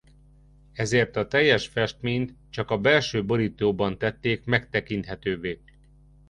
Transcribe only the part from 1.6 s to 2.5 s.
festményt